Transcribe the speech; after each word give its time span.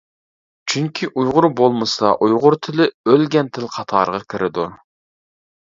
چۈنكى 0.71 1.09
ئۇيغۇر 1.09 1.47
بولمىسا 1.61 2.15
ئۇيغۇر 2.27 2.59
تىلى 2.69 2.89
ئۆلگەن 3.05 3.53
تىل 3.59 3.71
قاتارىغا 3.79 4.25
كىرىدۇ. 4.35 4.71